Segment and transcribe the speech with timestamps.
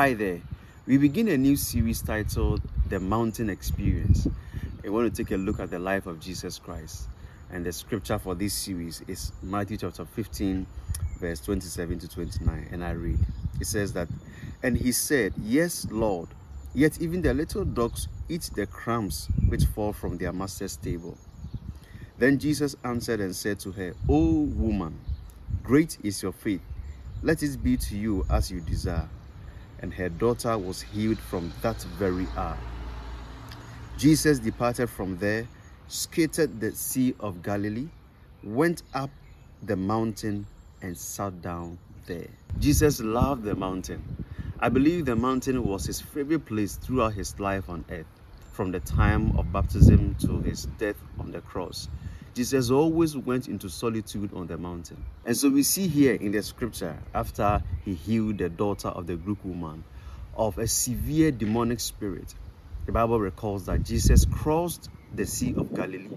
[0.00, 0.40] Hi there.
[0.86, 4.26] We begin a new series titled The Mountain Experience.
[4.82, 7.06] We want to take a look at the life of Jesus Christ.
[7.52, 10.66] And the scripture for this series is Matthew chapter 15,
[11.18, 12.68] verse 27 to 29.
[12.72, 13.18] And I read
[13.60, 14.08] It says that,
[14.62, 16.30] And he said, Yes, Lord,
[16.72, 21.18] yet even the little dogs eat the crumbs which fall from their master's table.
[22.16, 24.98] Then Jesus answered and said to her, O woman,
[25.62, 26.62] great is your faith.
[27.22, 29.10] Let it be to you as you desire
[29.80, 32.56] and her daughter was healed from that very hour.
[33.98, 35.46] Jesus departed from there,
[35.88, 37.88] skated the Sea of Galilee,
[38.42, 39.10] went up
[39.62, 40.46] the mountain,
[40.82, 42.28] and sat down there.
[42.58, 44.02] Jesus loved the mountain.
[44.58, 48.06] I believe the mountain was his favorite place throughout his life on earth,
[48.52, 51.88] from the time of baptism to his death on the cross.
[52.34, 55.04] Jesus always went into solitude on the mountain.
[55.24, 59.16] And so we see here in the scripture, after he healed the daughter of the
[59.16, 59.84] Greek woman
[60.36, 62.34] of a severe demonic spirit,
[62.86, 66.08] the Bible recalls that Jesus crossed the Sea of Galilee,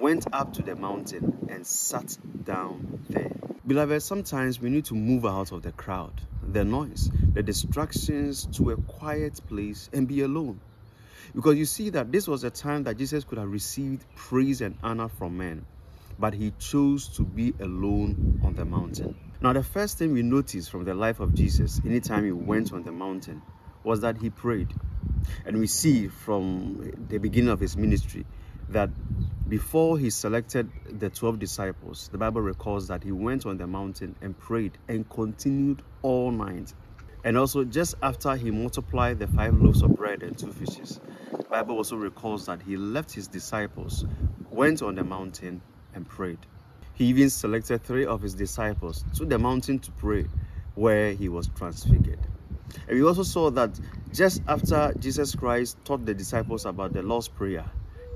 [0.00, 3.30] went up to the mountain, and sat down there.
[3.66, 8.72] Beloved, sometimes we need to move out of the crowd, the noise, the distractions to
[8.72, 10.60] a quiet place and be alone.
[11.34, 14.76] Because you see that this was a time that Jesus could have received praise and
[14.82, 15.64] honor from men,
[16.18, 19.14] but he chose to be alone on the mountain.
[19.40, 22.82] Now, the first thing we notice from the life of Jesus, anytime he went on
[22.82, 23.42] the mountain,
[23.82, 24.72] was that he prayed.
[25.44, 28.24] And we see from the beginning of his ministry
[28.70, 28.90] that
[29.48, 34.16] before he selected the 12 disciples, the Bible records that he went on the mountain
[34.22, 36.72] and prayed and continued all night.
[37.24, 41.00] And also, just after he multiplied the five loaves of bread and two fishes,
[41.32, 44.04] the Bible also recalls that he left his disciples,
[44.50, 45.62] went on the mountain,
[45.94, 46.38] and prayed.
[46.92, 50.26] He even selected three of his disciples to the mountain to pray,
[50.74, 52.20] where he was transfigured.
[52.88, 53.80] And we also saw that
[54.12, 57.64] just after Jesus Christ taught the disciples about the Lord's Prayer,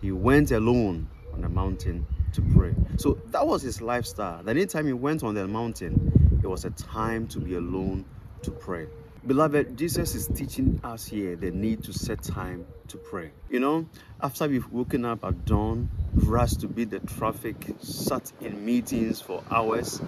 [0.00, 2.74] he went alone on the mountain to pray.
[2.96, 4.42] So that was his lifestyle.
[4.42, 8.04] That anytime he went on the mountain, it was a time to be alone
[8.44, 8.86] to pray.
[9.26, 13.30] Beloved, Jesus is teaching us here the need to set time to pray.
[13.48, 13.86] You know,
[14.20, 19.42] after we've woken up at dawn, rushed to beat the traffic, sat in meetings for
[19.50, 20.02] hours,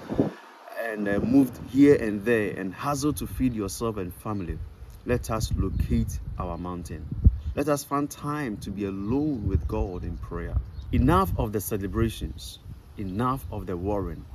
[0.83, 4.59] and uh, moved here and there and hustled to feed yourself and family,
[5.07, 7.07] let us locate our mountain.
[7.55, 10.59] Let us find time to be alone with God in prayer.
[10.93, 12.59] Enough of the celebrations,
[12.99, 14.27] enough of the worrying.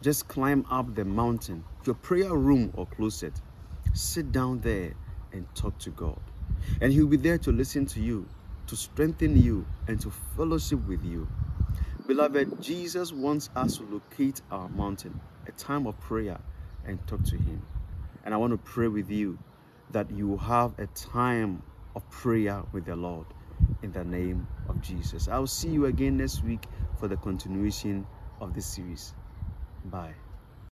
[0.00, 3.32] Just climb up the mountain, your prayer room or closet
[3.98, 4.92] sit down there
[5.32, 6.20] and talk to God.
[6.80, 8.26] And He'll be there to listen to you,
[8.68, 11.28] to strengthen you, and to fellowship with you.
[12.06, 16.38] Beloved, Jesus wants us to locate our mountain, a time of prayer,
[16.86, 17.60] and talk to Him.
[18.24, 19.38] And I want to pray with you
[19.90, 21.62] that you have a time
[21.94, 23.26] of prayer with the Lord
[23.82, 25.28] in the name of Jesus.
[25.28, 26.64] I'll see you again next week
[26.98, 28.06] for the continuation
[28.40, 29.14] of this series.
[29.84, 30.14] Bye.